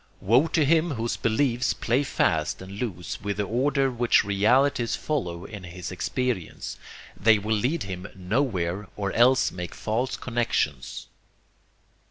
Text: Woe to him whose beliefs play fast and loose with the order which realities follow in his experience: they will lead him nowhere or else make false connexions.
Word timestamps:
Woe 0.19 0.47
to 0.47 0.65
him 0.65 0.95
whose 0.95 1.15
beliefs 1.15 1.75
play 1.75 2.01
fast 2.01 2.59
and 2.59 2.71
loose 2.79 3.21
with 3.21 3.37
the 3.37 3.43
order 3.43 3.91
which 3.91 4.23
realities 4.23 4.95
follow 4.95 5.45
in 5.45 5.63
his 5.63 5.91
experience: 5.91 6.79
they 7.15 7.37
will 7.37 7.55
lead 7.55 7.83
him 7.83 8.07
nowhere 8.15 8.87
or 8.95 9.11
else 9.11 9.51
make 9.51 9.75
false 9.75 10.17
connexions. 10.17 11.05